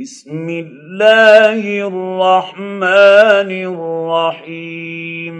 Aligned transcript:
بسم 0.00 0.48
الله 0.48 1.88
الرحمن 1.88 3.50
الرحيم. 3.72 5.34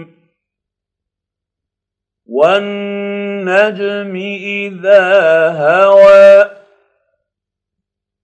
والنجم 2.25 4.15
إذا 4.41 5.05
هوى 5.49 6.49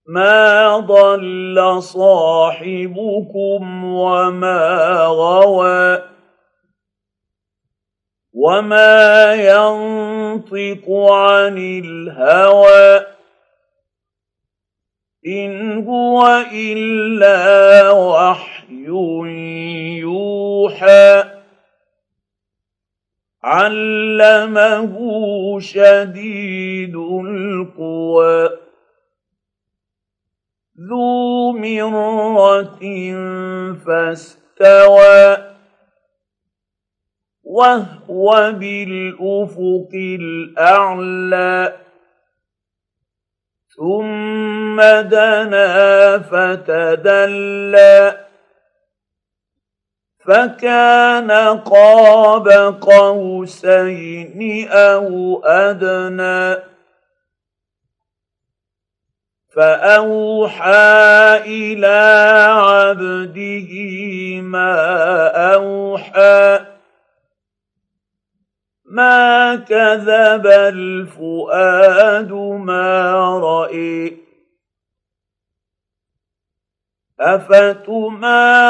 ما 0.06 0.78
ضل 0.78 1.82
صاحبكم 1.82 3.84
وما 3.84 4.96
غوى 5.06 6.02
وما 8.32 9.34
ينطق 9.34 10.90
عن 10.90 11.58
الهوى. 11.58 13.13
ان 15.26 15.84
هو 15.86 16.44
الا 16.52 17.90
وحي 17.90 18.86
يوحى 20.00 21.24
علمه 23.44 24.94
شديد 25.60 26.96
القوى 26.96 28.50
ذو 30.88 31.52
مره 31.52 32.82
فاستوى 33.74 35.54
وهو 37.44 38.52
بالافق 38.52 39.90
الاعلى 39.94 41.83
ثم 43.76 44.80
دنا 44.80 46.18
فتدلى 46.18 48.24
فكان 50.26 51.30
قاب 51.58 52.48
قوسين 52.80 54.68
أو 54.70 55.40
أدنى 55.44 56.56
فأوحى 59.56 61.40
إلى 61.46 62.00
عبده 62.50 63.70
ما 64.40 64.74
أوحى 65.54 66.73
ما 68.94 69.56
كذب 69.56 70.46
الفؤاد 70.46 72.32
ما 72.32 73.12
رأي. 73.38 74.16
افتمارونه 77.20 78.60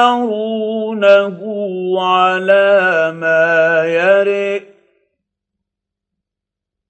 على 2.00 3.12
ما 3.12 3.84
يرئ 3.84 4.62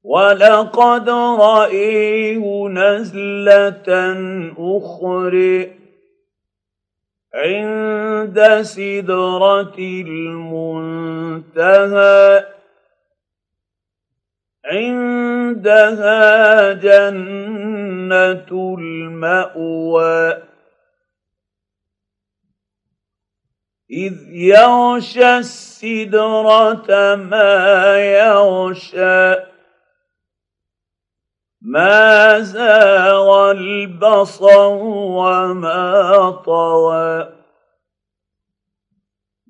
ولقد 0.02 1.08
رايه 1.40 2.68
نزله 2.68 3.84
أخرى 4.58 5.70
عند 7.34 8.60
سدره 8.62 9.74
المنتهى. 11.28 11.74
عندها 14.64 16.32
جنة 16.72 18.46
المأوى. 18.78 20.42
إذ 23.90 24.14
يغشى 24.28 25.36
السدرة 25.38 27.14
ما 27.14 27.96
يغشى. 27.98 29.54
ما 31.62 32.40
زاغ 32.40 33.50
البصر 33.50 34.68
وما 34.90 36.30
طوى 36.30 37.33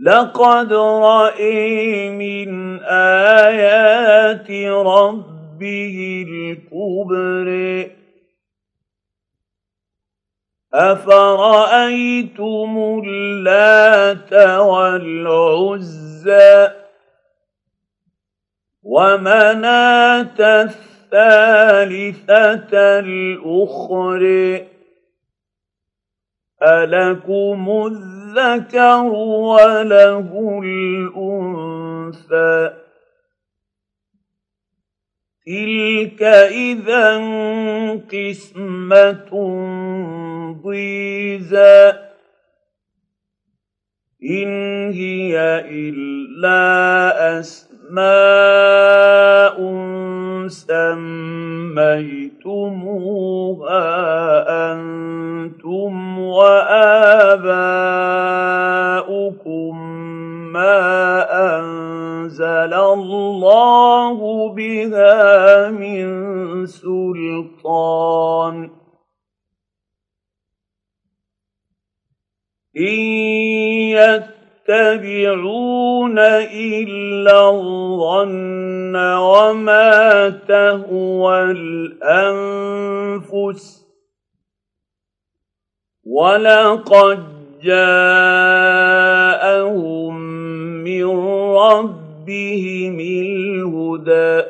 لقد 0.04 0.72
رأي 0.72 2.10
من 2.10 2.80
آيات 2.84 4.50
ربه 4.70 6.26
الكبر. 6.28 7.48
أفرأيتم 10.74 12.72
اللات 13.04 14.32
والعزى 14.60 16.68
ومناة 18.82 20.70
الثالثة 21.12 22.98
الأخرى؟ 22.98 24.73
الذ 26.62 27.86
الذكر 27.86 29.04
وله 29.04 30.60
الأنثى. 30.64 32.70
تلك 35.46 36.22
إذا 36.52 37.18
قسمة 38.12 39.30
ضيزى. 40.64 41.92
إن 44.24 44.92
هي 44.92 45.64
إلا 45.70 47.40
أسماء 47.40 49.60
سميتموها 50.48 51.92
أنتم 54.72 56.18
وآباؤكم 56.18 57.64
ما 60.52 61.58
أنزل 61.58 62.74
الله 62.74 64.48
بها 64.48 65.70
من 65.70 66.06
سلطان. 66.66 68.70
إن 72.76 74.33
يتبعون 74.68 76.18
إلا 76.18 77.50
الظن 77.50 78.96
وما 78.96 80.28
تهوى 80.48 81.50
الأنفس. 81.50 83.84
ولقد 86.04 87.24
جاءهم 87.62 88.14
من 90.84 91.04
ربهم 91.56 93.00
الهدى. 93.00 94.42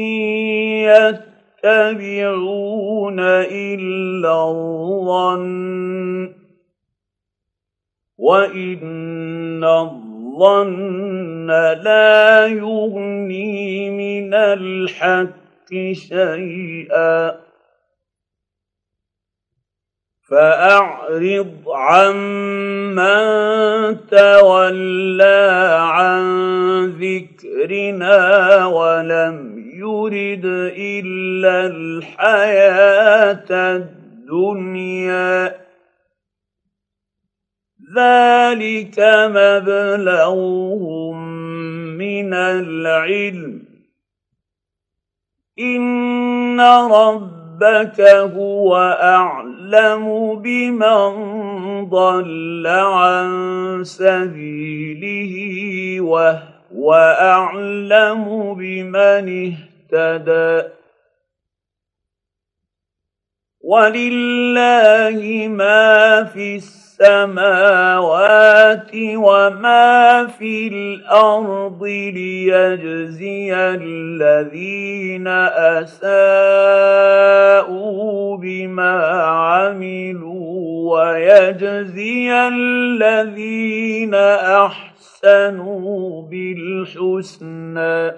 يتبعون 1.65 3.19
إلا 3.19 4.49
الظن. 4.49 6.33
وإن 8.17 9.63
الظن 9.63 11.47
لا 11.83 12.47
يغني 12.47 13.89
من 13.89 14.33
الحق 14.33 15.69
شيئا. 15.91 17.45
فأعرض 20.29 21.69
عمن 21.69 23.17
تولى 24.07 25.77
عن 25.81 26.25
ذكرنا 26.89 28.65
ولم 28.65 29.54
يرد 29.85 30.45
الا 30.77 31.65
الحياة 31.65 33.51
الدنيا. 33.51 35.55
ذلك 37.97 38.99
مبلغهم 39.29 41.15
من 41.97 42.33
العلم. 42.33 43.61
ان 45.59 46.61
ربك 46.91 48.01
هو 48.35 48.77
اعلم 49.01 50.35
بمن 50.35 51.09
ضل 51.89 52.67
عن 52.67 53.27
سبيله 53.83 55.33
وهو 56.01 56.93
اعلم 57.19 58.53
بمن 58.53 58.95
اهتدى. 58.95 59.74
ولله 63.65 65.47
ما 65.47 66.23
في 66.23 66.61
السماوات 67.01 68.91
وما 68.95 70.27
في 70.27 70.67
الأرض 70.67 71.83
ليجزي 71.83 73.55
الذين 73.55 75.27
اساءوا 75.77 75.97
بما 78.37 79.01
عملوا 79.21 80.93
ويجزي 80.93 82.47
الذين 82.47 84.15
احسنوا 84.15 86.21
بالحسنى. 86.21 88.11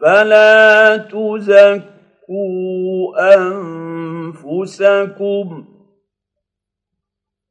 فلا 0.00 0.96
تزكوا 0.96 1.84
انفسكم 4.34 5.64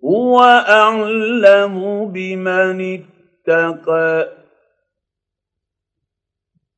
هو 0.04 0.40
اعلم 0.70 2.06
بمن 2.14 2.82
اتقى 2.82 3.15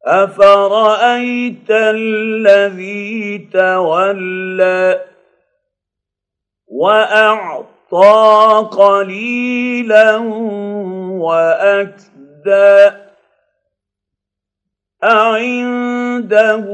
أفرأيت 0.06 1.72
الذي 1.72 3.38
تولى 3.54 5.06
وأعطى 6.68 8.68
قليلا 8.72 10.16
وأكدى؟ 11.22 13.08
أعنده 15.04 16.66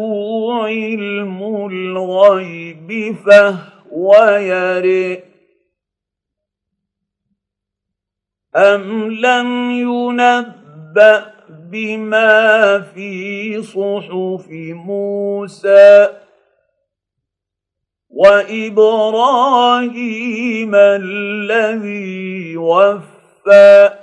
علم 0.64 1.68
الغيب 1.72 3.16
فهو 3.26 4.38
يرئ 4.38 5.33
أم 8.56 9.12
لم 9.12 9.72
ينبأ 9.72 11.34
بما 11.50 12.80
في 12.82 13.62
صحف 13.62 14.48
موسى 14.50 16.10
وإبراهيم 18.10 19.52
الذي 20.76 22.58
وفى 22.58 23.94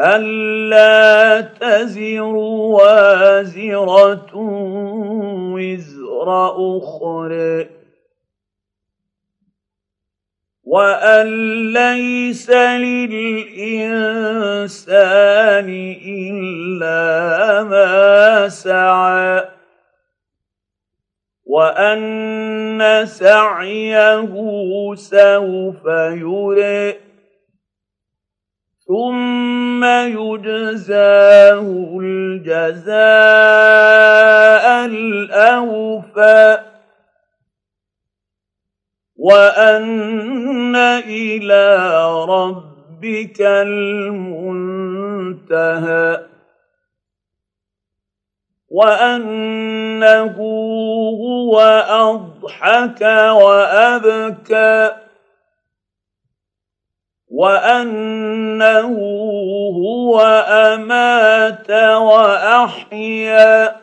ألا 0.00 1.40
تزر 1.40 2.36
وازرة 2.76 4.30
وزر 5.54 6.28
أخرى 6.78 7.81
وان 10.64 11.26
ليس 11.72 12.50
للانسان 12.50 13.08
الا 16.06 17.62
ما 17.62 18.48
سعى 18.48 19.48
وان 21.46 23.06
سعيه 23.06 24.24
سوف 24.94 25.86
يرى 26.24 26.94
ثم 28.88 29.84
يجزاه 29.84 31.98
الجزاء 32.00 32.94
الاوفى 34.84 36.71
وان 39.22 40.76
إلى 41.06 41.64
ربك 42.24 43.40
المنتهى 43.40 44.52
وانه 48.70 50.36
هو 51.22 51.60
اضحك 51.88 53.00
وابكى 53.40 54.90
وانه 57.28 58.98
هو 59.76 60.20
امات 60.48 61.70
واحيا 62.00 63.76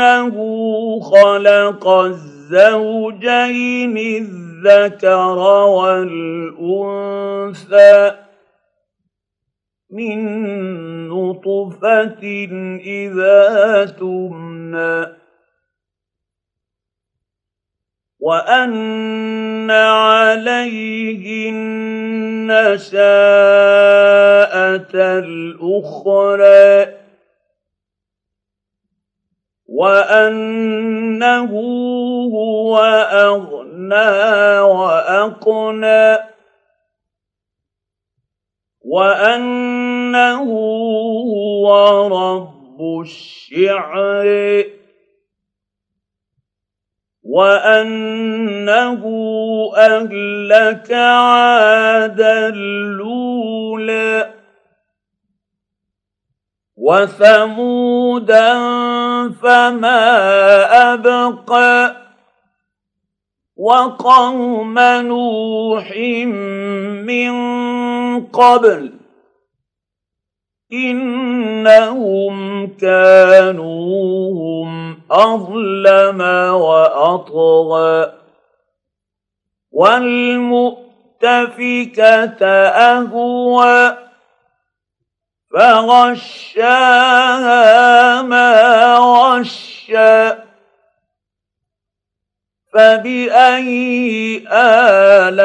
وانه 0.00 1.00
خلق 1.00 1.88
الزوجين 1.88 3.98
الذكر 3.98 5.38
والأنثى 6.58 8.12
من 9.90 10.18
نطفة 11.08 12.24
إذا 12.84 13.84
تمنى 13.84 15.06
وأن 18.20 19.70
عليه 19.70 21.50
النشاءه 21.50 23.04
الأخرى. 24.94 27.03
وأنه 29.84 31.50
هو 32.34 32.78
أغنى 33.12 34.60
وأقنى 34.60 36.18
وأنه 38.84 40.50
هو 41.34 41.66
رب 42.06 43.00
الشعر 43.00 44.64
وأنه 47.22 49.02
أهلك 49.76 50.92
عادا 50.92 52.48
الأولى 52.48 54.43
وثمودا 56.84 58.52
فما 59.42 60.02
أبقى 60.92 61.96
وقوم 63.56 64.78
نوح 64.78 65.96
من 67.08 67.34
قبل 68.26 68.92
إنهم 70.72 72.66
كانوا 72.66 74.32
هم 74.32 74.98
أظلم 75.10 76.20
وأطغى 76.54 78.12
والمؤتفكة 79.72 80.84
أهوى 82.46 84.04
فغشاها 85.54 86.72
ما 88.22 88.96
غشى 88.98 90.30
فبأي 92.72 94.44
آلاء 94.50 95.38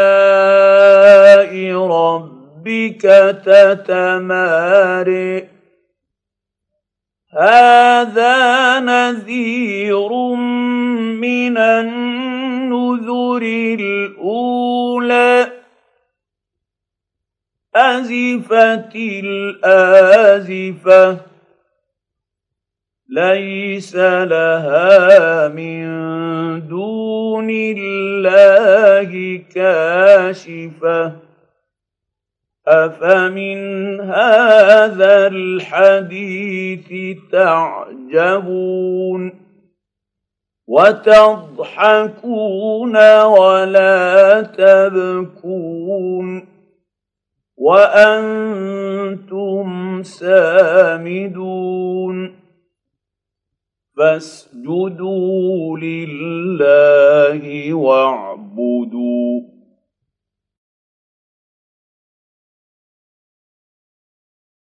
ربك 1.78 3.02
تتماري؟ 3.46 5.34
هذا 7.38 8.80
نذير 8.80 10.14
من 11.22 11.58
النذر 11.58 13.42
الأولى. 13.80 15.49
أزفت 17.76 18.96
الآزفة. 19.66 21.18
ليس 23.10 23.96
لها 23.96 25.48
من 25.48 25.88
دون 26.68 27.50
الله 27.50 29.42
كاشفة. 29.56 31.14
أفمن 32.68 34.02
هذا 34.02 35.28
الحديث 35.28 37.18
تعجبون؟ 37.32 39.34
وتضحكون 40.68 42.18
ولا 43.24 44.42
تبكون؟ 44.42 46.49
وأنتم 47.60 49.60
سامدون. 50.04 52.36
فاسجدوا 53.98 55.78
لله 55.78 57.74
واعبدوا. 57.74 59.29